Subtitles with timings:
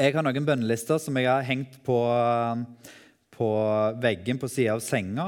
[0.00, 1.96] Jeg har noen bønnelister som jeg har hengt på,
[3.34, 3.48] på
[4.00, 5.26] veggen på sida av senga,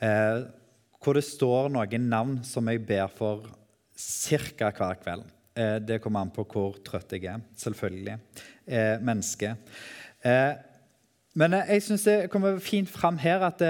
[0.00, 0.46] eh,
[1.00, 3.44] hvor det står noen navn som jeg ber for
[3.92, 4.70] ca.
[4.72, 5.28] hver kveld.
[5.52, 7.44] Eh, det kommer an på hvor trøtt jeg er.
[7.60, 8.16] Selvfølgelig.
[8.64, 9.52] Eh, menneske.
[10.24, 10.52] Eh,
[11.36, 13.60] men jeg syns det kommer fint fram her at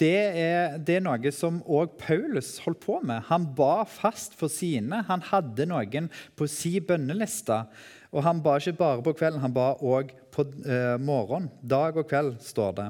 [0.00, 3.26] det er, det er noe som òg Paulus holdt på med.
[3.26, 5.02] Han ba fast for sine.
[5.10, 7.64] Han hadde noen på si bønneliste.
[8.10, 11.50] Og han ba ikke bare på kvelden, han ba òg på eh, morgenen.
[11.62, 12.88] Dag og kveld, står det.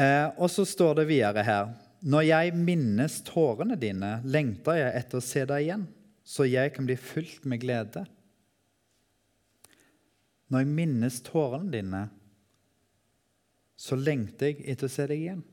[0.00, 5.20] Eh, og så står det videre her Når jeg minnes tårene dine, lengter jeg etter
[5.20, 5.84] å se deg igjen,
[6.24, 8.06] så jeg kan bli fylt med glede.
[10.50, 12.02] Når jeg minnes tårene dine,
[13.78, 15.44] så lengter jeg etter å se deg igjen.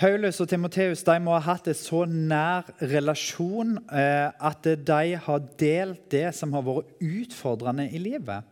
[0.00, 6.06] Paulus og Timoteus må ha hatt en så nær relasjon eh, at de har delt
[6.14, 8.46] det som har vært utfordrende i livet.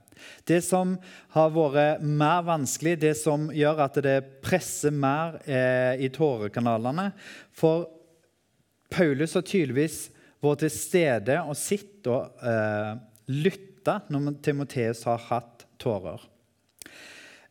[0.44, 0.98] Det som
[1.32, 7.14] har vært mer vanskelig, det som gjør at det presser mer eh, i tårekanalene.
[7.56, 7.88] For
[8.92, 10.02] Paulus har tydeligvis
[10.44, 12.92] vært til stede og sittet og eh,
[13.32, 16.28] lytta når Timoteus har hatt tårer.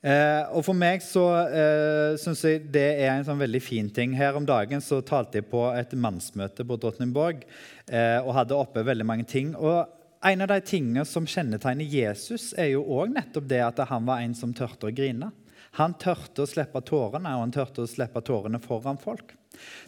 [0.08, 4.14] Eh, og For meg så eh, syns jeg det er en sånn veldig fin ting.
[4.16, 8.86] Her om dagen så talte jeg på et mannsmøte på Drottningborg eh, og hadde oppe
[8.88, 9.54] veldig mange ting.
[9.56, 9.94] Og
[10.26, 14.24] En av de tingene som kjennetegner Jesus, er jo også nettopp det at han var
[14.24, 15.30] en som tørte å grine.
[15.78, 19.36] Han tørte å slippe tårene, og han tørte å slippe tårene foran folk.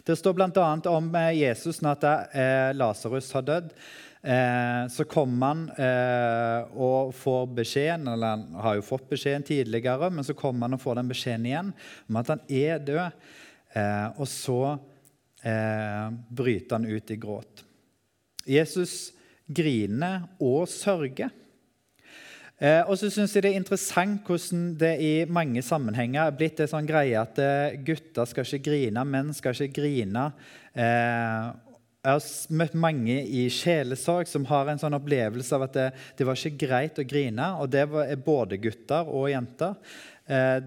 [0.06, 0.68] Det står bl.a.
[0.92, 3.74] om eh, Jesus når eh, Lasarus har dødd.
[4.22, 10.10] Eh, så kommer han eh, og får beskjeden, eller han har jo fått beskjeden tidligere,
[10.12, 11.70] men så kommer han og får den beskjeden igjen
[12.10, 13.22] om at han er død.
[13.72, 14.60] Eh, og så
[15.40, 17.64] eh, bryter han ut i gråt.
[18.44, 19.14] Jesus
[19.48, 21.32] griner og sørger.
[22.60, 26.60] Eh, og så synes jeg Det er interessant hvordan det i mange sammenhenger er blitt
[26.60, 30.26] en sånn greie at eh, gutter skal ikke grine, menn skal ikke grine.
[30.76, 31.69] Eh,
[32.00, 36.24] jeg har møtt mange i sjelesorg som har en sånn opplevelse av at det, det
[36.24, 37.48] var ikke greit å grine.
[37.60, 39.74] Og det var både gutter og jenter.
[40.24, 40.62] Eh,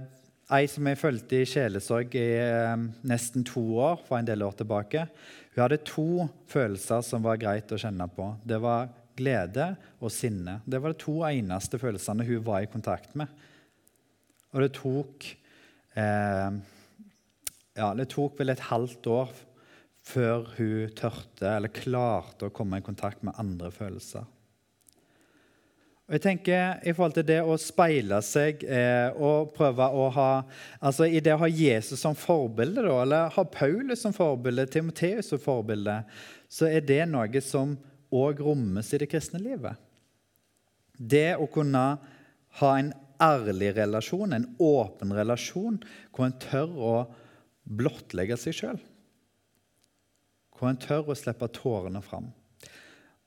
[0.54, 4.54] ei som jeg fulgte i sjelesorg i eh, nesten to år, for en del år
[4.60, 5.08] tilbake,
[5.56, 8.28] hun hadde to følelser som var greit å kjenne på.
[8.46, 9.72] Det var glede
[10.02, 10.60] og sinne.
[10.66, 13.32] Det var de to eneste følelsene hun var i kontakt med.
[14.54, 15.28] Og det tok
[15.98, 16.62] eh,
[17.74, 19.34] Ja, det tok vel et halvt år
[20.04, 24.26] før hun tørte eller klarte å komme i kontakt med andre følelser.
[26.04, 30.28] Og jeg tenker I forhold til det å speile seg eh, og prøve å ha
[30.84, 35.32] altså I det å ha Jesus som forbilde, da, eller ha Paulus som forbilde, Timoteus
[35.32, 36.02] som forbilde,
[36.52, 37.78] så er det noe som
[38.14, 39.80] òg rommes i det kristne livet.
[40.94, 41.86] Det å kunne
[42.60, 42.92] ha en
[43.24, 45.80] ærlig relasjon, en åpen relasjon,
[46.12, 46.96] hvor en tør å
[47.64, 48.82] blottlegge seg sjøl
[50.64, 52.30] hvor en tør å slippe tårene fram.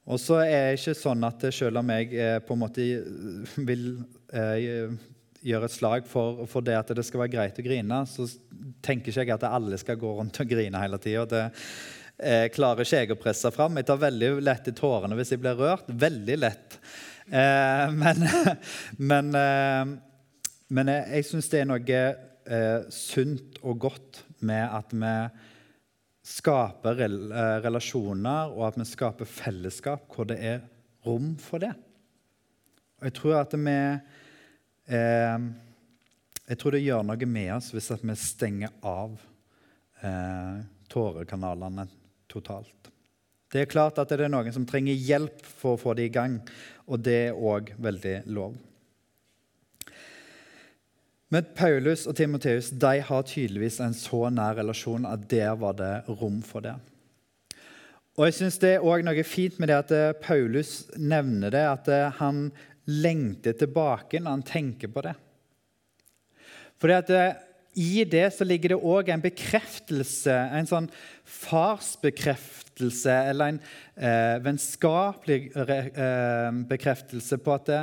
[0.06, 2.86] Og så er det ikke sånn at selv om jeg eh, på en måte
[3.69, 3.84] vil
[4.32, 4.94] eh,
[5.47, 8.24] gjøre et slag for, for, det at det skal være greit å grine, så
[8.86, 11.26] tenker ikke jeg at alle skal gå rundt og grine hele tida.
[11.28, 11.42] Det
[12.22, 13.76] eh, klarer ikke jeg å presse fram.
[13.76, 15.91] Jeg tar veldig lett i tårene hvis jeg blir rørt.
[15.91, 16.80] Veldig lett.
[17.26, 18.20] Men,
[19.03, 21.97] men, men, jeg, jeg syns det er noe
[22.94, 25.10] sunt og godt med at vi
[26.26, 30.64] skaper eh, relasjoner, og at vi skaper fellesskap hvor det er
[31.06, 31.72] rom for det.
[32.98, 33.76] Og jeg tror at vi
[34.88, 35.47] eh,
[36.47, 39.15] Jeg tror det gjør noe med oss hvis vi stenger av
[40.03, 41.86] eh, tårekanalene
[42.31, 42.91] totalt.
[43.53, 46.15] Det er klart at det er noen som trenger hjelp for å få det i
[46.15, 46.41] gang,
[46.86, 48.56] og det er òg veldig lov.
[51.34, 55.94] Men Paulus og Timoteus de har tydeligvis en så nær relasjon at der var det
[56.06, 56.76] rom for det.
[58.16, 61.65] Og jeg synes Det er også noe fint med det at eh, Paulus nevner det,
[61.69, 62.50] at eh, han
[62.86, 65.16] lengter tilbake når han tenker på det.
[66.80, 67.42] Fordi at eh,
[67.77, 70.89] I det så ligger det òg en bekreftelse, en sånn
[71.28, 73.60] farsbekreftelse eller en
[73.97, 77.83] eh, vennskapelig eh, bekreftelse på at det,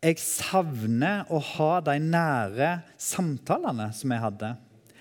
[0.00, 4.50] jeg savner å ha de nære samtalene som jeg hadde.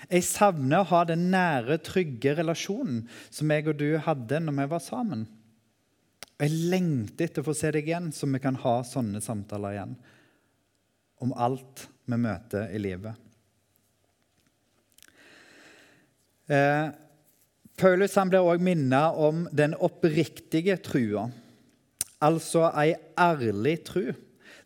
[0.09, 4.67] Jeg savner å ha den nære, trygge relasjonen som jeg og du hadde når vi
[4.73, 5.23] var sammen.
[6.39, 9.97] Jeg lengter etter å få se deg igjen, så vi kan ha sånne samtaler igjen.
[11.23, 13.27] Om alt vi møter i livet.
[16.49, 16.87] Eh,
[17.79, 21.29] Paulus blir også minnet om den oppriktige trua.
[22.19, 24.11] altså ei ærlig tru.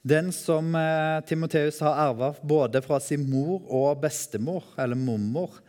[0.03, 5.61] Den som eh, Timoteus har arva både fra sin mor og bestemor, eller mormor.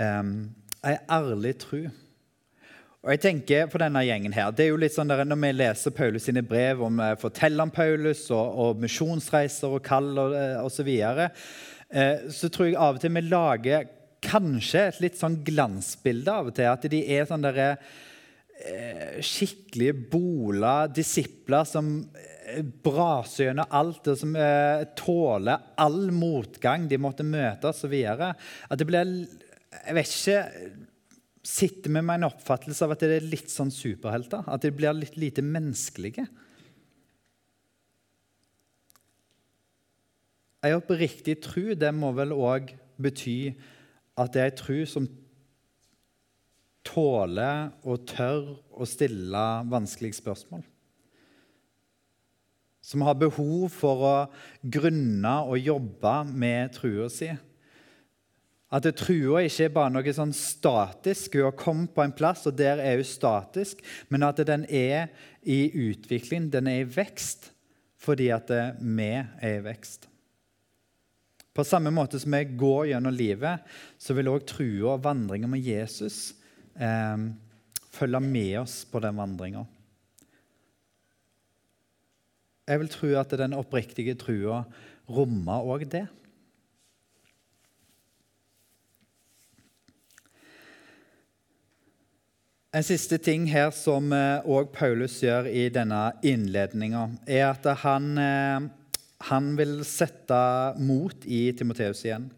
[0.00, 0.22] Eh,
[0.88, 1.82] ei ærlig tru.
[3.04, 5.50] Og jeg tenker på denne gjengen her, det er jo litt sånn der, Når vi
[5.52, 10.34] leser Paulus sine brev og vi forteller om Paulus og, og misjonsreiser og kall og
[10.64, 11.28] osv., så, videre,
[11.92, 13.92] eh, så tror jeg av og til vi lager
[14.24, 16.72] kanskje et litt sånn glansbilde av og til.
[16.72, 17.68] At de er sånn derre
[18.64, 21.98] eh, skikkelige bola disipler som
[22.84, 27.94] braser gjennom alt, og som eh, tåler all motgang de måtte møte osv.
[28.08, 29.14] At det blir
[29.68, 30.44] Jeg vet ikke
[31.48, 34.42] Sitter vi med en oppfattelse av at det er litt sånn superhelter?
[34.52, 36.26] At de blir litt lite menneskelige?
[40.66, 43.54] Ei oppriktig tru det må vel òg bety
[44.18, 45.06] at det er ei tru som
[46.84, 50.66] tåler og tør å stille vanskelige spørsmål.
[52.88, 54.14] Som har behov for å
[54.64, 57.28] grunne og jobbe med trua si.
[58.68, 61.36] At trua ikke er bare noe sånn statisk.
[61.36, 63.80] Hun har kommet på en plass, og der er hun statisk.
[64.12, 65.08] Men at den er
[65.44, 67.50] i utvikling, den er i vekst,
[68.00, 70.08] fordi at vi er i vekst.
[71.56, 73.64] På samme måte som vi går gjennom livet,
[73.98, 76.36] så vil òg trua og vandringa med Jesus
[76.78, 77.24] eh,
[77.90, 79.64] følge med oss på den vandringa.
[82.68, 84.62] Jeg vil tro at den oppriktige trua
[85.08, 86.04] rommer òg det.
[92.76, 98.10] En siste ting her som òg eh, Paulus gjør i denne innledninga, er at han
[98.20, 98.68] eh,
[99.26, 100.38] han vil sette
[100.78, 102.28] mot i Timoteus igjen.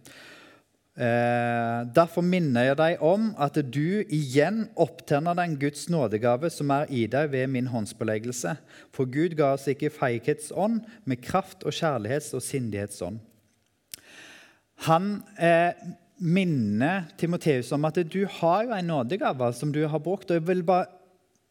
[1.01, 6.91] Eh, derfor minner jeg deg om at du igjen opptenner den Guds nådegave som er
[6.93, 8.53] i deg ved min håndspåleggelse.
[8.93, 13.17] For Gud ga oss ikke feighetsånd, med kraft og kjærlighets- og sindighetsånd.
[14.91, 15.07] Han
[15.41, 15.73] eh,
[16.21, 20.29] minner Timoteus om at du har jo en nådegave som du har brukt.
[20.29, 20.91] og Jeg vil bare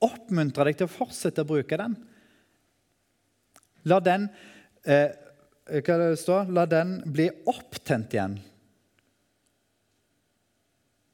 [0.06, 1.98] oppmuntre deg til å fortsette å bruke den.
[3.90, 4.30] La den
[4.86, 5.10] eh?
[5.70, 8.40] La den bli opptent igjen.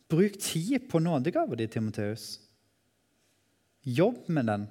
[0.09, 2.39] Bruk tid på nådegava di, Timoteus.
[3.85, 4.67] Jobb med den.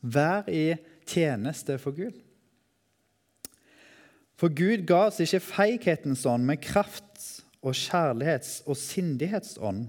[0.00, 0.74] Vær i
[1.06, 2.16] tjeneste for Gud.
[4.40, 9.88] For Gud ga oss ikke feighetens ånd, men kraft og kjærlighets- og sindighetsånd.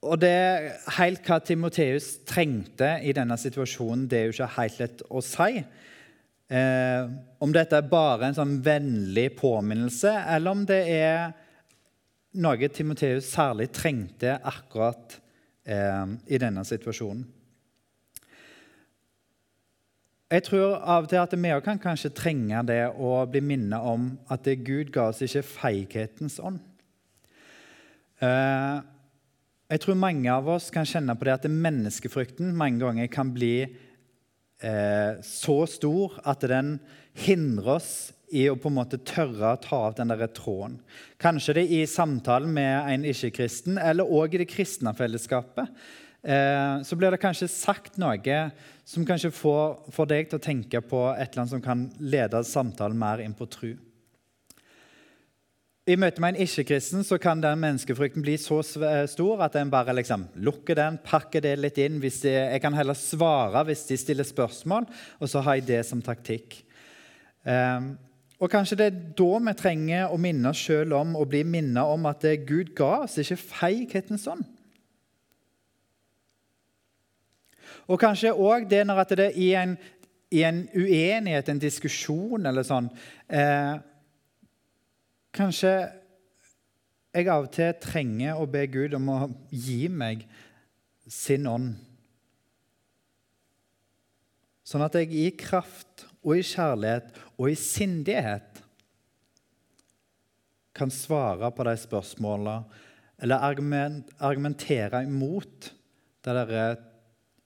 [0.00, 0.36] Og det
[0.96, 5.64] helt hva Timoteus trengte i denne situasjonen, det er jo ikke helt lett å si.
[6.50, 11.28] Eh, om dette er bare en sånn vennlig påminnelse, eller om det er
[12.42, 15.14] noe Timoteus særlig trengte akkurat
[15.62, 17.22] eh, i denne situasjonen.
[20.30, 24.12] Jeg tror av og til at vi kan kanskje trenge det å bli minnet om
[24.30, 26.60] at Gud ga oss ikke feighetens ånd.
[28.22, 28.76] Eh,
[29.70, 33.70] jeg tror mange av oss kan kjenne på det at menneskefrykten mange ganger kan bli
[34.64, 36.78] eh, så stor at den
[37.26, 37.92] hindrer oss
[38.30, 40.78] i å på en måte tørre å ta av den der tråden.
[41.20, 45.72] Kanskje det i samtalen med en ikke-kristen, eller òg i det kristne fellesskapet.
[46.22, 48.40] Eh, så blir det kanskje sagt noe
[48.84, 52.42] som kanskje får, får, deg til å tenke på et eller annet som kan lede
[52.44, 53.72] samtalen mer inn på tru.
[55.90, 59.94] I møte med en ikke-kristen så kan den menneskefrykten bli så stor at en bare
[59.96, 61.96] liksom lukker den, pakker det litt inn.
[62.02, 64.86] De, jeg kan heller svare hvis de stiller spørsmål,
[65.18, 66.60] og så har jeg det som taktikk.
[67.42, 67.96] Um,
[68.38, 71.82] og Kanskje det er da vi trenger å minne oss sjøl om og bli minnet
[71.82, 74.46] om at Gud ga oss ikke feighetens ånd.
[77.90, 79.76] Og kanskje òg det når det er i en,
[80.30, 82.86] i en, uenighet, en diskusjon eller sånn
[83.26, 83.80] eh,
[85.34, 85.72] Kanskje
[87.10, 89.18] jeg av og til trenger å be Gud om å
[89.50, 90.24] gi meg
[91.10, 91.74] sin ånd.
[94.66, 98.60] Sånn at jeg i kraft og i kjærlighet og i sindighet
[100.76, 102.86] kan svare på de spørsmålene
[103.20, 103.42] eller
[104.22, 105.72] argumentere imot
[106.24, 106.60] de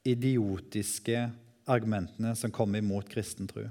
[0.05, 1.25] idiotiske
[1.73, 3.65] argumentene som kommer imot kristen tro.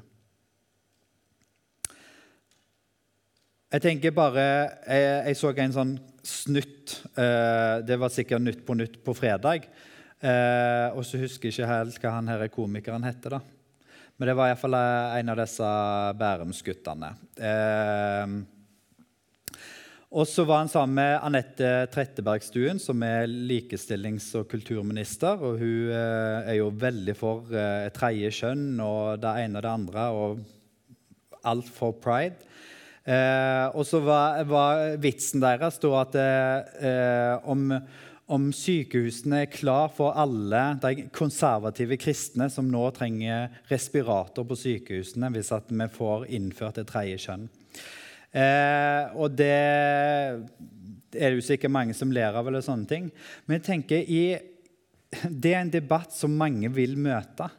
[3.73, 4.41] Jeg tenker bare,
[4.85, 6.91] jeg, jeg, så en sånn snutt.
[7.17, 9.65] Eh, det var sikkert Nytt på Nytt på fredag.
[10.21, 13.39] Eh, og så husker jeg ikke helt hva han her komikeren heter.
[13.39, 13.39] da.
[14.13, 15.71] Men det var iallfall eh, en av disse
[16.21, 17.09] Bærums-guttene.
[17.49, 18.35] Eh,
[20.13, 25.41] Og så var han sammen med Anette Trettebergstuen, som er likestillings- og kulturminister.
[25.41, 29.73] og Hun eh, er jo veldig for eh, tredje kjønn og det ene og det
[29.73, 32.37] andre, og alt for pride.
[33.03, 37.65] Eh, og så var, var, vitsen deres da at eh, om,
[38.31, 45.33] om, sykehusene er klar for alle de konservative kristne som nå trenger respirator på sykehusene
[45.35, 47.49] hvis vi får innført et tredje kjønn.
[48.31, 49.51] Eh, og det
[51.13, 53.11] er det jo sikkert mange som ler av, eller sånne ting.
[53.45, 54.23] Men jeg tenker i,
[55.43, 57.51] det er en debatt som mange vil møte.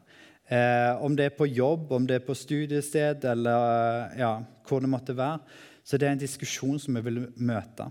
[0.48, 4.32] Eh, om det er på jobb, om det er på studiested eller ja,
[4.68, 5.40] hvor det måtte være.
[5.84, 7.88] Så det er en diskusjon som vi vil møte.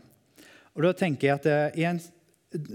[0.74, 2.01] Og da tenker jeg at en,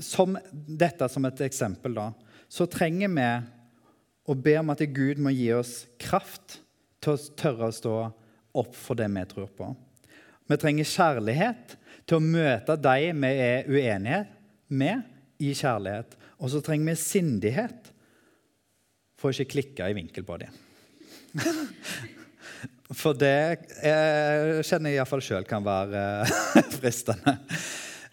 [0.03, 2.11] som dette som et eksempel, da,
[2.51, 3.29] så trenger vi
[4.29, 6.61] å be om at Gud må gi oss kraft
[7.03, 7.97] til å tørre å stå
[8.59, 9.71] opp for det vi tror på.
[10.49, 11.77] Vi trenger kjærlighet
[12.09, 14.25] til å møte de vi er uenige
[14.69, 15.05] med,
[15.39, 16.17] i kjærlighet.
[16.43, 17.88] Og så trenger vi sindighet
[19.19, 20.55] for å ikke klikke i vinkel på dem.
[22.89, 27.35] For det eh, kjenner jeg iallfall sjøl kan være eh, fristende.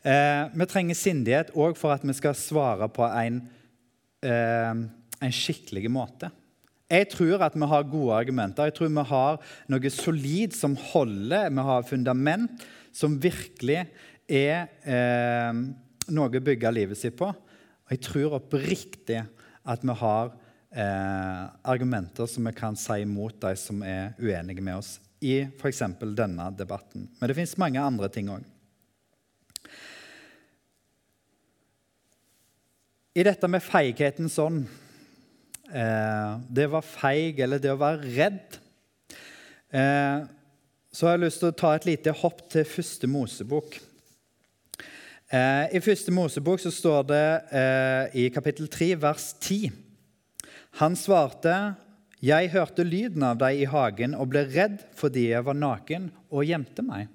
[0.03, 3.39] Eh, vi trenger sindighet òg for at vi skal svare på en,
[4.19, 6.29] eh, en skikkelig måte.
[6.91, 8.67] Jeg tror at vi har gode argumenter.
[8.67, 9.39] Jeg tror vi har
[9.71, 11.49] noe solid som holder.
[11.49, 13.85] Vi har fundament som virkelig
[14.27, 15.63] er eh,
[16.13, 17.31] noe å bygge livet sitt på.
[17.31, 19.23] Og jeg tror oppriktig
[19.65, 20.35] at vi har
[20.75, 25.81] eh, argumenter som vi kan si mot de som er uenige med oss i f.eks.
[26.15, 27.07] denne debatten.
[27.19, 28.43] Men det fins mange andre ting òg.
[33.15, 34.65] I dette med feighetens ånd
[35.71, 38.57] eh, Det å være feig eller det å være redd
[39.71, 40.25] eh,
[40.91, 43.77] Så har jeg lyst til å ta et lite hopp til første Mosebok.
[45.31, 47.23] Eh, I første Mosebok så står det
[47.55, 49.84] eh, i kapittel 3, vers 10
[50.75, 51.75] Han svarte,
[52.19, 56.43] 'Jeg hørte lyden av deg i hagen og ble redd fordi jeg var naken og
[56.43, 57.11] gjemte meg.'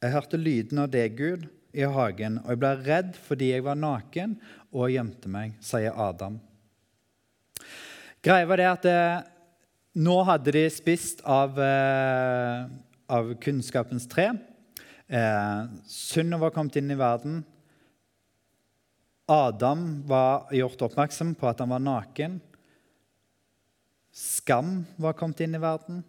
[0.00, 1.44] Jeg hørte lyden av deg, Gud,
[1.76, 4.38] i hagen, og jeg ble redd fordi jeg var naken
[4.72, 6.40] og gjemte meg, sier Adam.
[8.24, 9.20] Greia var det at eh,
[10.00, 12.64] nå hadde de spist av, eh,
[13.12, 14.30] av kunnskapens tre.
[15.04, 17.42] Eh, Syndet var kommet inn i verden.
[19.30, 22.40] Adam var gjort oppmerksom på at han var naken.
[24.10, 26.00] Skam var kommet inn i verden.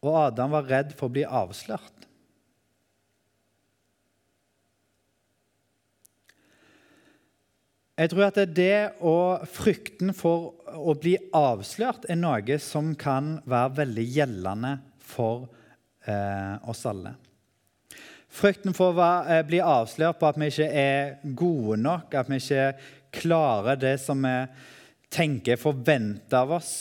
[0.00, 2.06] Og Adam var redd for å bli avslørt.
[8.00, 13.74] Jeg tror at det og frykten for å bli avslørt er noe som kan være
[13.82, 15.50] veldig gjeldende for
[16.08, 17.12] eh, oss alle.
[18.30, 22.38] Frykten for å eh, bli avslørt på at vi ikke er gode nok, at vi
[22.38, 22.66] ikke
[23.20, 24.34] klarer det som vi
[25.10, 26.72] tenker er forventa av oss.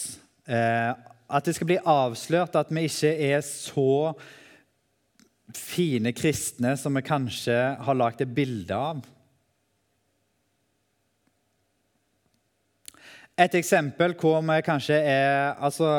[0.46, 0.92] Eh,
[1.30, 4.14] at det skal bli avslørt at vi ikke er så
[5.58, 9.02] fine kristne som vi kanskje har lagd et bilde av.
[13.40, 15.90] Et eksempel hvor vi kanskje er altså,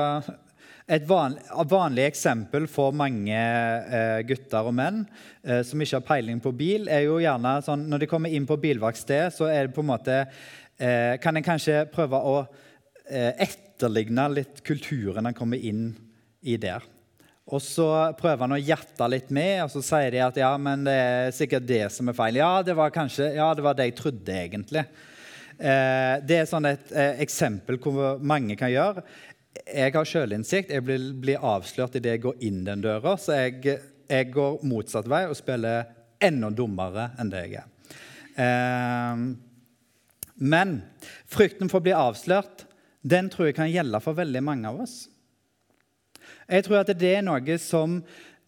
[0.90, 5.04] Et vanlig, vanlig, eksempel for mange eh, gutter og menn
[5.44, 8.48] eh, som ikke har peiling på bil, er jo gjerne sånn når de kommer inn
[8.48, 12.34] på bilverksted, så er det på en måte eh, Kan en kanskje prøve å
[13.06, 15.92] eh, etterligne litt kulturen en kommer inn
[16.42, 16.82] i der.
[17.50, 17.86] Og så
[18.18, 21.32] prøver han å gjette litt med, og så sier de at ja, men det er
[21.34, 22.38] sikkert det som er feil.
[22.42, 24.84] Ja, det var kanskje, ja, det var det jeg trodde, egentlig.
[25.58, 29.02] Eh, det er sånn et eh, eksempel hvor mange kan gjøre.
[29.66, 30.70] Jeg har sjølinnsikt.
[30.70, 33.16] Jeg blir, blir avslørt idet jeg går inn den døra.
[33.18, 33.78] Så jeg,
[34.08, 35.90] jeg, går motsatt vei og spiller
[36.22, 37.68] enda dummere enn det jeg er.
[38.40, 39.24] Eh,
[40.40, 40.76] men
[41.28, 42.66] frykten for å bli avslørt
[43.00, 44.96] den tror jeg kan gjelde for veldig mange av oss.
[46.50, 48.00] Jeg tror at det er noe som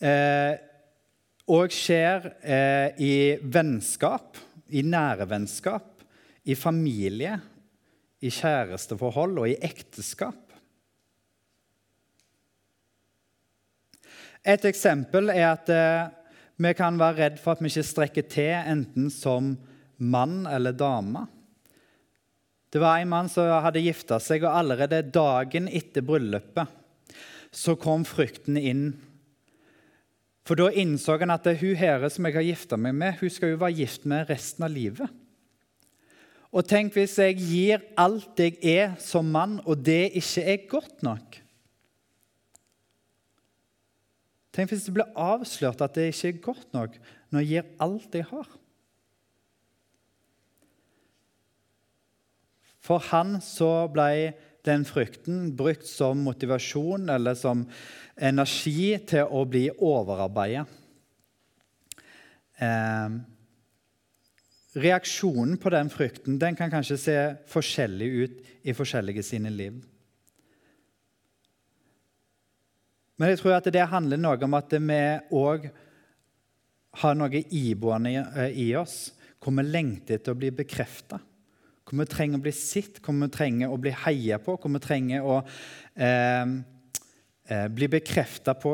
[0.03, 4.37] òg eh, skjer eh, i vennskap,
[4.73, 5.93] i nære vennskap
[6.45, 7.37] i familie,
[8.23, 10.52] i kjæresteforhold og i ekteskap.
[14.43, 16.11] Et eksempel er at eh,
[16.63, 19.55] vi kan være redd for at vi ikke strekker til enten som
[20.03, 21.27] mann eller dame.
[22.73, 26.79] Det var en mann som hadde gifta seg, og allerede dagen etter bryllupet
[27.53, 28.87] så kom frykten inn.
[30.49, 33.53] For da innså han at hun her som jeg har gifta meg med, hun skal
[33.53, 35.21] jo være gift med resten av livet.
[36.53, 41.05] Og tenk hvis jeg gir alt jeg er som mann, og det ikke er godt
[41.05, 41.42] nok.
[44.53, 46.99] Tenk hvis det blir avslørt at det ikke er godt nok
[47.33, 48.49] når jeg gir alt jeg har.
[52.83, 54.35] For han så ble
[54.67, 57.65] den frykten brukt som motivasjon eller som
[58.21, 60.67] energi til å bli overarbeidet.
[62.63, 63.15] Eh,
[64.83, 67.17] reaksjonen på den frykten den kan kanskje se
[67.51, 69.81] forskjellig ut i forskjellige sine liv.
[73.21, 75.01] Men jeg tror at det handler noe om at vi
[75.37, 75.67] òg
[77.03, 78.13] har noe iboende
[78.53, 81.19] i oss hvor vi lengter etter å bli bekrefta.
[81.83, 84.83] Hvor vi trenger å bli sett, hvor vi trenger å bli heia på, hvor vi
[84.83, 85.41] trenger å
[85.97, 86.55] eh,
[87.51, 88.73] eh bli bekrefta på,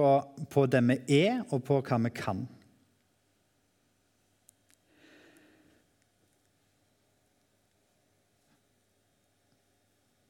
[0.53, 2.45] på det vi er, og på hva vi kan.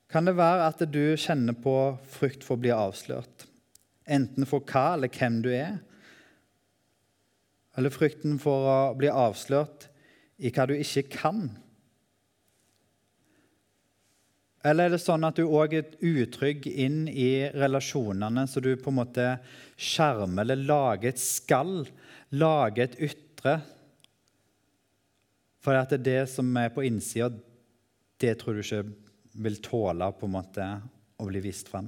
[0.08, 1.74] Kan det være at du kjenner på
[2.14, 3.47] frykt for å bli avslørt?
[4.08, 5.78] Enten for hva eller hvem du er,
[7.78, 9.86] eller frykten for å bli avslørt
[10.42, 11.44] i hva du ikke kan?
[14.66, 18.90] Eller er det sånn at du òg er utrygg inn i relasjonene, så du på
[18.90, 19.26] en måte
[19.78, 21.84] skjermer eller lager et skall,
[22.34, 23.58] lager et ytre?
[25.62, 27.30] For at det er det som er på innsida,
[28.18, 28.82] det tror du ikke
[29.38, 30.66] vil tåle på en måte
[31.18, 31.86] å bli vist frem.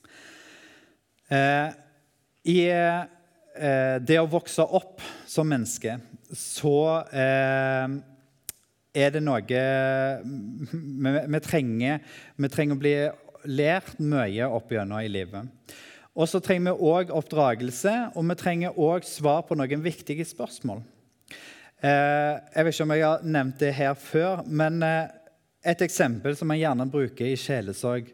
[0.00, 5.98] Eh, I eh, det å vokse opp som menneske
[6.36, 7.96] så eh,
[8.94, 12.00] er det noe vi, vi, trenger,
[12.36, 12.94] vi, trenger, å bli
[13.50, 15.76] lært mye opp gjennom i livet.
[16.18, 20.82] Og så trenger vi òg oppdragelse, og vi trenger òg svar på noen viktige spørsmål.
[21.80, 25.06] Eh, jeg vet ikke om jeg har nevnt det her før, men eh,
[25.70, 28.10] et eksempel som jeg gjerne bruker i sjelesorg,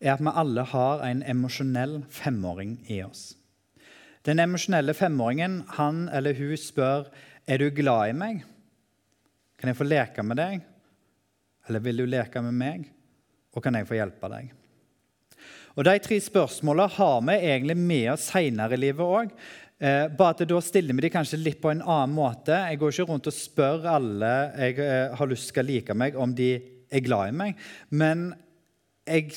[0.00, 3.34] er at vi alle har en emosjonell femåring i oss.
[4.24, 7.08] Den emosjonelle femåringen han eller hun spør
[7.48, 8.42] er du glad i meg.
[9.60, 10.64] Kan jeg få leke med deg?
[11.68, 12.88] Eller vil du leke med meg?
[13.54, 14.52] Og kan jeg få hjelpe deg?
[15.78, 19.34] Og De tre spørsmålene har vi egentlig med oss seinere i livet òg.
[19.80, 22.52] Eh, bare at da stiller vi dem kanskje litt på en annen måte.
[22.52, 26.18] Jeg går ikke rundt og spør alle jeg eh, har lyst til å like meg,
[26.20, 26.50] om de
[26.90, 27.62] er glad i meg.
[27.88, 28.32] Men
[29.08, 29.30] jeg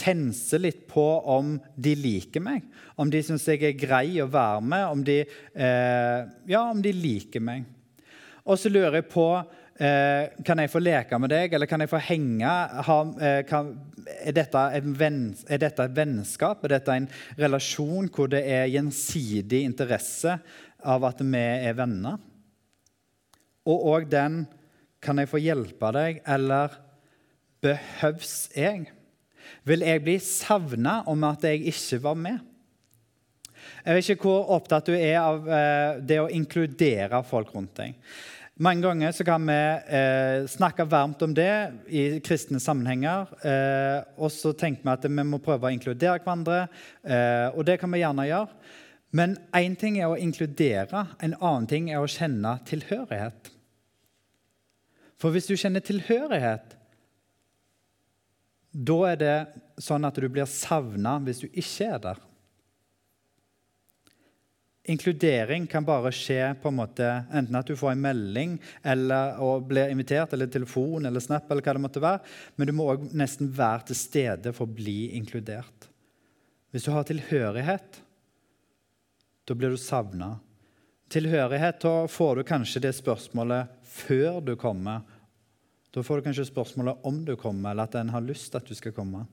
[0.00, 2.64] senser litt på om de liker meg,
[3.00, 5.20] om de syns jeg er grei å være med, om de,
[5.54, 7.66] eh, ja, om de liker meg.
[8.44, 9.26] Og så lurer jeg på
[9.80, 12.54] eh, kan jeg få leke med deg, eller kan jeg få henge?
[12.88, 13.72] Ha, eh, kan,
[14.18, 16.64] er, dette venn, er, dette et vennskap?
[16.64, 17.08] Er dette en
[17.40, 20.38] relasjon hvor det er gjensidig interesse
[20.80, 22.20] av at vi er venner?
[23.68, 24.44] Og òg den
[25.04, 26.74] kan jeg få hjelpe deg, eller
[27.64, 28.88] behøves jeg?
[29.68, 32.38] Vil jeg bli savna om at jeg ikke var med?
[33.84, 37.96] Jeg vet ikke hvor opptatt du er av eh, det å inkludere folk rundt deg.
[38.60, 41.52] Mange ganger så kan vi eh, snakke varmt om det
[41.88, 43.30] i kristne sammenhenger.
[43.40, 46.66] Eh, og så tenker vi at vi må prøve å inkludere hverandre,
[47.00, 48.74] eh, og det kan vi gjerne gjøre.
[49.16, 53.48] Men én ting er å inkludere, en annen ting er å kjenne tilhørighet.
[55.20, 56.76] For hvis du kjenner tilhørighet,
[58.70, 59.36] da er det
[59.82, 62.20] sånn at du blir savna hvis du ikke er der.
[64.90, 67.06] Inkludering kan bare skje på en måte,
[67.36, 71.62] enten at du får en melding eller og blir invitert, eller telefon eller Snap, eller
[71.62, 72.22] hva det måtte være,
[72.56, 75.90] men du må òg nesten være til stede for å bli inkludert.
[76.72, 78.00] Hvis du har tilhørighet,
[79.46, 80.38] da blir du savna
[81.10, 85.02] tilhørighet, da får du kanskje det spørsmålet før du kommer.
[85.90, 88.68] Da får du kanskje spørsmålet om du kommer, eller at en har lyst til at
[88.68, 89.24] du skal komme.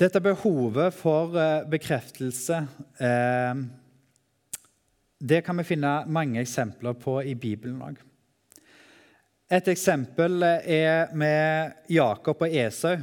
[0.00, 2.62] Dette behovet for eh, bekreftelse
[2.98, 3.62] eh,
[5.20, 7.98] det kan vi finne mange eksempler på i Bibelen òg.
[9.52, 12.94] Et eksempel er med Jakob og Esau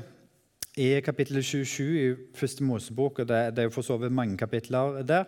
[0.77, 3.19] i kapittel 27 i første Mosebok.
[3.19, 5.25] og Det, det er jo for så vidt mange kapitler der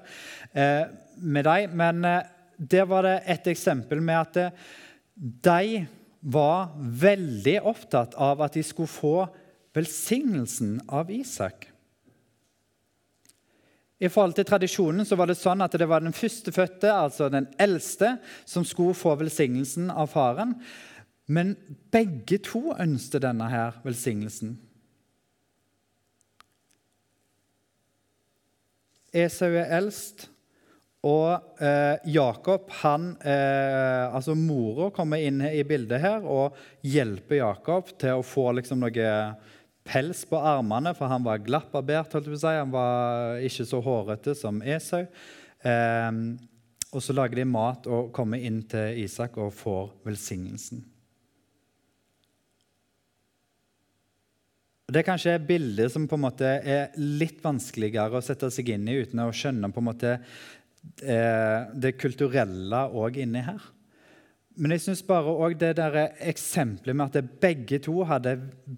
[0.53, 1.77] eh, med dem.
[1.77, 2.23] Men eh,
[2.57, 4.51] der var det et eksempel med at eh,
[5.19, 5.85] de
[6.19, 9.27] var veldig opptatt av at de skulle få
[9.75, 11.67] velsignelsen av Isak.
[13.99, 17.49] I forhold til tradisjonen så var det sånn at det var den førstefødte, altså den
[17.59, 18.15] eldste,
[18.47, 20.55] som skulle få velsignelsen av faren.
[21.27, 21.53] Men
[21.91, 24.55] begge to ønsket denne her velsignelsen.
[29.11, 30.29] Esau er eldst,
[31.07, 37.93] og eh, Jakob, han, eh, altså Mora kommer inn i bildet her og hjelper Jakob
[38.01, 39.13] til å få liksom, noe
[39.87, 42.19] pels på armene, for han var glapparbeidt.
[42.35, 42.51] Si.
[42.51, 45.05] Han var ikke så hårete som Esau.
[45.63, 46.11] Eh,
[46.89, 50.83] og så lager de mat og kommer inn til Isak og får velsignelsen.
[54.89, 58.71] Det er kanskje et bilde som på en måte er litt vanskeligere å sette seg
[58.73, 60.15] inn i uten å skjønne på en måte
[60.99, 63.61] det kulturelle òg inni her.
[64.59, 65.95] Men jeg syns bare òg det der
[66.27, 68.35] eksempelet med at begge to hadde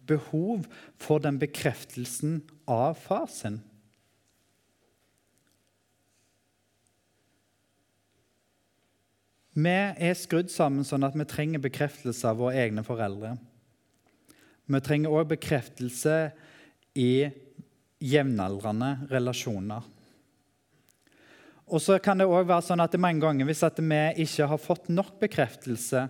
[0.10, 0.68] behov
[1.02, 3.58] for den bekreftelsen av far sin.
[9.58, 13.34] Vi er skrudd sammen sånn at vi trenger bekreftelse av våre egne foreldre.
[14.72, 16.20] Vi trenger òg bekreftelse
[16.96, 17.28] i
[18.00, 19.84] jevnaldrende relasjoner.
[21.72, 24.90] Og så kan det også være sånn at mange ganger Hvis vi ikke har fått
[24.92, 26.04] nok bekreftelse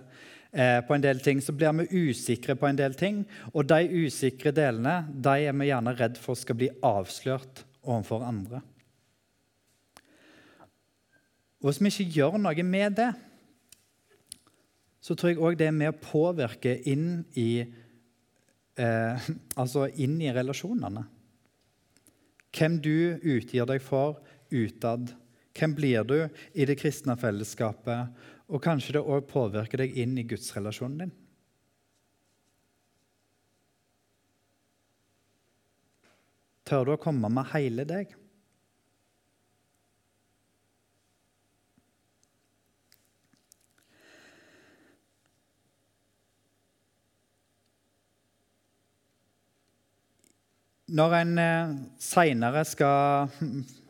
[0.52, 3.24] eh, på en del ting, så blir vi usikre på en del ting.
[3.54, 8.63] Og de usikre delene de er vi gjerne redd for skal bli avslørt overfor andre.
[11.62, 13.12] Og Hvis vi ikke gjør noe med det,
[15.02, 20.34] så tror jeg òg det er med å påvirke inn i, eh, altså inn i
[20.34, 21.06] relasjonene.
[22.52, 24.17] Hvem du utgir deg for
[24.52, 25.13] utad
[25.58, 26.18] hvem blir du
[26.54, 28.14] i det kristne fellesskapet?
[28.52, 31.14] Og kanskje det òg påvirker deg inn i gudsrelasjonen din.
[36.68, 38.14] Tør du å komme med hele deg?
[50.92, 53.32] Når en eh, seinere skal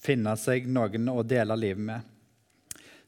[0.00, 2.10] finne seg noen å dele livet med.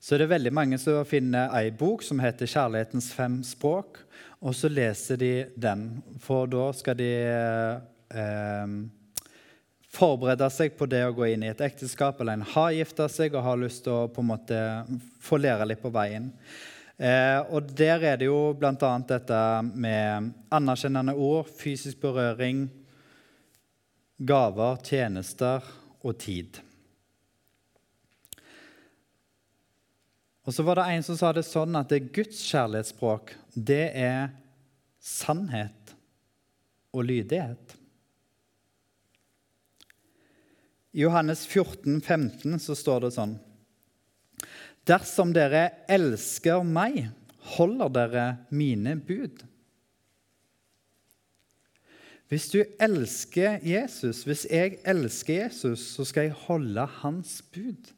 [0.03, 4.01] Så det er veldig mange som finner ei bok som heter 'Kjærlighetens fem språk',
[4.43, 6.03] og så leser de den.
[6.19, 7.13] For da skal de
[8.11, 8.67] eh,
[9.93, 13.37] forberede seg på det å gå inn i et ekteskap, eller en har gifta seg
[13.37, 14.61] og har lyst til å på en måte
[15.23, 16.33] få lære litt på veien.
[16.99, 18.75] Eh, og Der er det jo bl.a.
[19.07, 22.67] dette med anerkjennende ord, fysisk berøring,
[24.19, 25.63] gaver, tjenester
[26.03, 26.59] og tid.
[30.43, 33.93] Og så var det en som sa det sånn at det er Guds kjærlighetsspråk det
[33.99, 34.33] er
[35.03, 35.95] sannhet
[36.93, 37.77] og lydighet.
[40.93, 43.39] I Johannes 14, 15 så står det sånn
[44.89, 47.07] Dersom dere elsker meg,
[47.55, 49.45] holder dere mine bud.
[52.33, 57.93] Hvis du elsker Jesus, hvis jeg elsker Jesus, så skal jeg holde hans bud.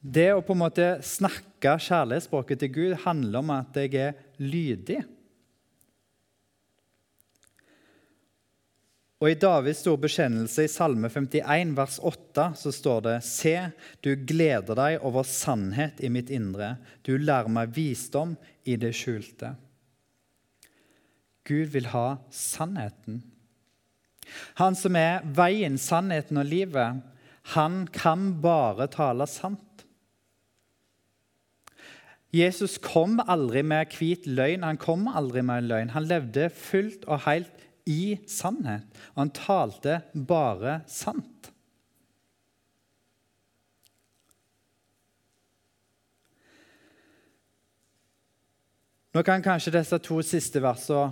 [0.00, 5.02] Det å på en måte snakke kjærlighetsspråket til Gud handler om at jeg er lydig.
[9.20, 13.52] Og I Davids store bekjennelse i Salme 51, vers 8, så står det Se,
[14.00, 16.78] du gleder deg over sannhet i mitt indre.
[17.04, 18.32] Du lærer meg visdom
[18.64, 19.52] i det skjulte.
[21.44, 23.20] Gud vil ha sannheten.
[24.56, 27.04] Han som er veien, sannheten og livet,
[27.52, 29.66] han kan bare tale sant.
[32.30, 34.62] Jesus kom aldri med hvit løgn.
[34.62, 35.94] Han kom aldri med en løgn.
[35.96, 38.86] Han levde fullt og helt i sannhet.
[39.14, 41.50] Og han talte bare sant.
[49.10, 51.10] Nå kan kanskje disse to siste versene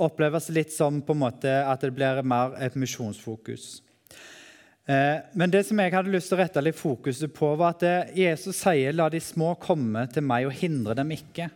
[0.00, 3.82] oppleves litt som på en måte at det blir mer et misjonsfokus.
[4.88, 7.82] Eh, men det som jeg hadde lyst til å rette litt fokuset på, var at
[7.84, 11.50] eh, Jesus sier 'la de små komme til meg og hindre dem ikke'.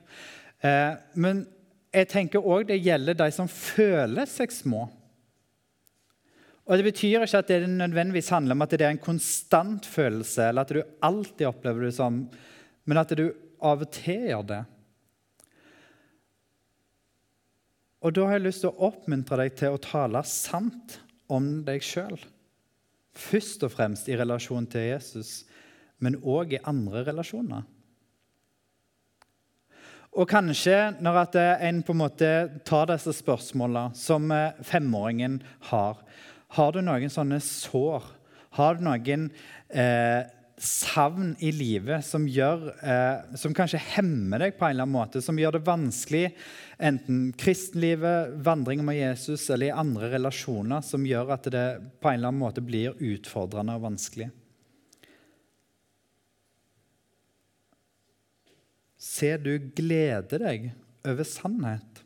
[0.60, 1.46] Eh, men
[1.92, 4.90] jeg tenker òg det gjelder de som føler seg små.
[6.68, 10.48] Og Det betyr ikke at det nødvendigvis handler om at det er en konstant følelse,
[10.48, 12.28] eller at du alltid opplever det som,
[12.84, 14.60] men at du av og til gjør det.
[18.02, 21.80] Og Da har jeg lyst til å oppmuntre deg til å tale sant om deg
[21.80, 22.18] sjøl.
[23.12, 25.42] Først og fremst i relasjon til Jesus,
[26.02, 27.66] men òg i andre relasjoner.
[30.12, 31.22] Og kanskje når
[31.64, 32.30] en på en måte
[32.68, 36.04] tar disse spørsmålene som eh, femåringen har
[36.52, 38.04] Har du noen sånne sår?
[38.52, 39.30] Har du noen
[39.72, 40.28] eh,
[40.60, 45.22] savn i livet som, gjør, eh, som kanskje hemmer deg på en eller annen måte,
[45.24, 46.26] som gjør det vanskelig,
[46.82, 51.66] enten kristenlivet, vandringen med Jesus eller i andre relasjoner, som gjør at det
[52.02, 54.28] på en eller annen måte blir utfordrende og vanskelig.
[59.02, 60.68] Se, du gleder deg
[61.06, 62.02] over sannhet.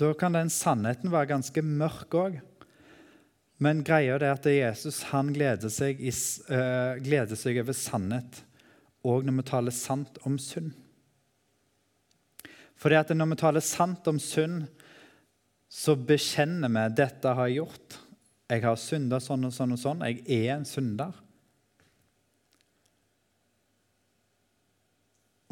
[0.00, 2.38] Da kan den sannheten være ganske mørk òg.
[3.62, 8.40] Men greia er at Jesus han gleder seg, uh, gleder seg over sannhet
[9.06, 10.72] òg når vi taler sant om synd.
[12.82, 14.64] Fordi at når vi taler sant om synd,
[15.70, 17.98] så bekjenner vi dette har jeg gjort.
[18.50, 20.02] Jeg har synda sånn og sånn og sånn.
[20.08, 21.14] Jeg er en synder.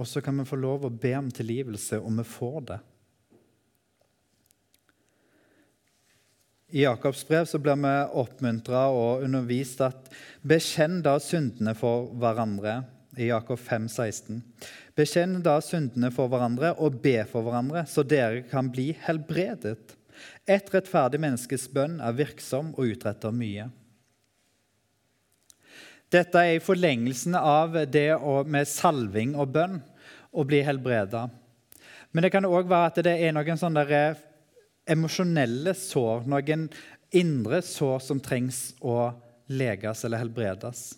[0.00, 2.78] Og så kan vi få lov å be om tilgivelse, og vi får det.
[6.70, 10.10] I Jakobs brev så blir vi oppmuntra og undervist at
[10.46, 12.80] bekjenn da syndene for hverandre.
[13.20, 14.40] I Jakob 5, 16.
[14.96, 19.96] Bekjenn da syndene for hverandre og be for hverandre, så dere kan bli helbredet.
[20.48, 23.68] Et rettferdig menneskes bønn er virksom og utretter mye.
[26.11, 28.09] Dette er i forlengelsen av det
[28.50, 29.78] med salving og bønn
[30.33, 31.28] å bli helbreda.
[32.11, 34.00] Men det kan òg være at det er noen sånne
[34.90, 36.66] emosjonelle sår, noen
[37.14, 39.12] indre sår som trengs å
[39.50, 40.88] leges eller helbredes.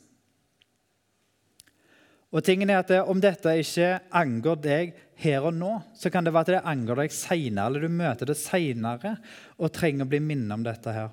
[2.32, 6.32] Og tingen er at Om dette ikke angår deg her og nå, så kan det
[6.34, 9.16] være at det angår deg seinere, eller du møter det seinere
[9.58, 10.92] og trenger å bli minnet om dette.
[10.96, 11.12] her.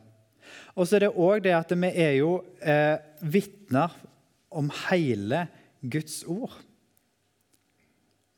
[0.75, 3.93] Og så er det òg det at vi er jo eh, vitner
[4.49, 5.45] om hele
[5.81, 6.55] Guds ord.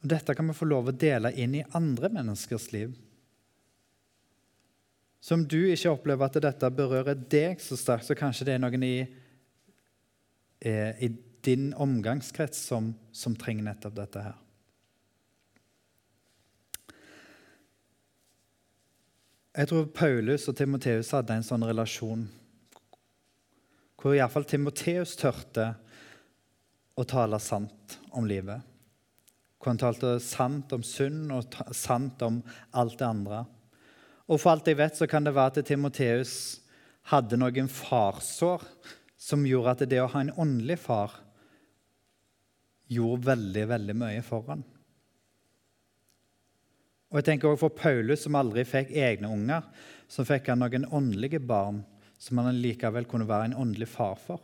[0.01, 2.93] Og Dette kan vi få lov å dele inn i andre menneskers liv.
[5.21, 8.63] Så om du ikke opplever at dette berører deg så sterkt, så kanskje det er
[8.63, 8.95] noen i,
[10.65, 11.11] eh, i
[11.45, 14.37] din omgangskrets som, som, trenger nettopp dette her.
[19.51, 22.29] Jeg tror Paulus og Timoteus hadde en sånn relasjon
[24.01, 25.67] hvor iallfall Timoteus tørte
[26.97, 28.63] å tale sant om livet.
[29.61, 32.39] Hvor han talte sant om synd og sant om
[32.73, 33.43] alt det andre.
[34.25, 36.33] Og for alt jeg vet, så kan det være at Timoteus
[37.11, 38.65] hadde noen farsår
[39.21, 41.19] som gjorde at det å ha en åndelig far
[42.91, 44.63] gjorde veldig, veldig mye for han.
[47.11, 49.65] Og jeg tenker også For Paulus, som aldri fikk egne unger,
[50.11, 51.81] så fikk han noen åndelige barn
[52.21, 54.43] som han likevel kunne være en åndelig far for.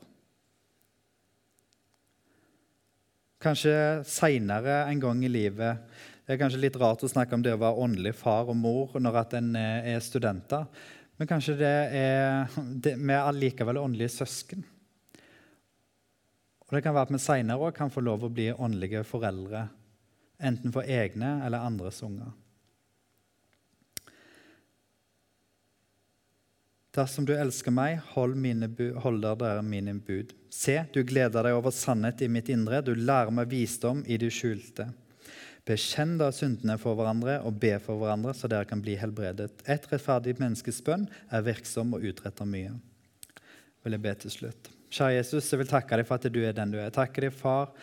[3.44, 3.74] Kanskje
[4.10, 5.84] seinere en gang i livet
[6.28, 8.98] det er kanskje litt rart å snakke om det å være åndelig far og mor
[9.00, 10.66] når at en er studenter.
[11.16, 14.66] Men kanskje det er, det, vi allikevel åndelige søsken.
[16.68, 19.68] Og Det kan være at vi seinere òg kan få lov å bli åndelige foreldre.
[20.38, 22.34] Enten for egne eller andres unger.
[26.98, 28.36] Dersom du elsker meg, hold,
[29.04, 30.34] holder dere mine bud.
[30.50, 34.32] Se, du gleder deg over sannhet i mitt indre, du lærer meg visdom i det
[34.34, 34.90] skjulte.
[35.68, 39.52] Bekjenn da syndene for hverandre og be for hverandre, så dere kan bli helbredet.
[39.68, 42.74] Et rettferdig menneskes bønn er virksom og utretter mye.
[43.84, 44.72] Vil jeg be til slutt.
[44.88, 46.88] Kjære Jesus, jeg vil takke deg for at du er den du er.
[46.88, 47.74] Jeg takker deg, far,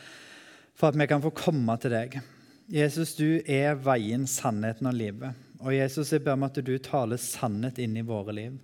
[0.74, 2.16] for at vi kan få komme til deg.
[2.72, 5.36] Jesus, du er veien, sannheten og livet.
[5.60, 8.56] Og Jesus, jeg ber om at du taler sannhet inn i våre liv.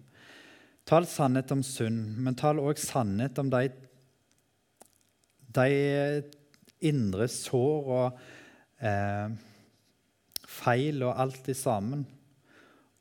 [0.88, 3.68] Tal sannhet om synd, men tal òg sannhet om de,
[5.60, 5.68] de
[6.88, 8.18] indre sår og
[8.80, 9.36] eh,
[10.48, 12.08] feil og alt i sammen,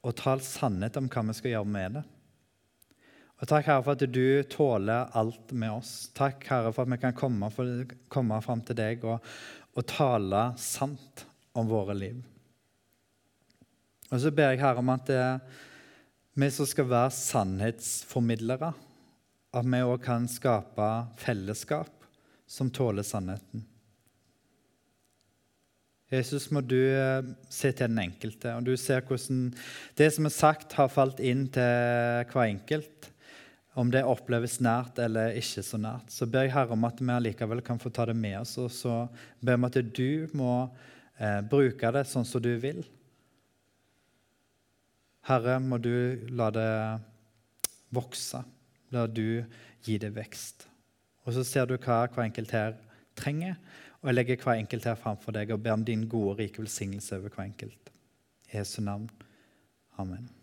[0.04, 2.06] og tal sannhet om hva vi skal gjøre med det.
[3.39, 5.93] Og Takk, Herre, for at du tåler alt med oss.
[6.15, 9.23] Takk, Herre, for at vi kan komme, for, komme fram til deg og,
[9.78, 11.23] og, tale sant
[11.56, 12.17] om våre liv.
[14.10, 15.23] Og så ber jeg Herre om at det,
[16.39, 18.73] vi som skal være sannhetsformidlere,
[19.56, 20.89] at vi òg kan skape
[21.21, 22.08] fellesskap
[22.49, 23.63] som tåler sannheten.
[26.10, 27.21] Jesus, må du eh,
[27.54, 29.52] se til den enkelte, og du ser hvordan
[29.97, 33.12] det som er sagt, har falt inn til hver enkelt.
[33.80, 36.12] Om det oppleves nært eller ikke så nært.
[36.12, 38.58] Så ber jeg Herre om at vi allikevel kan få ta det med oss.
[38.60, 38.96] Og så
[39.39, 40.54] ber om at du må
[41.15, 42.82] eh, bruke det sånn som du vil.
[45.30, 46.72] Herre, må du la det
[47.96, 48.42] vokse.
[48.92, 49.46] La du
[49.86, 50.65] gi det vekst.
[51.26, 52.74] Og så ser du hva hver enkelt her
[53.20, 53.56] trenger.
[54.02, 57.20] Og jeg legger hver enkelt her framfor deg og ber om din gode, rike velsignelse
[57.20, 57.94] over hver enkelt.
[58.50, 59.10] I Jesu navn.
[60.00, 60.38] Amen.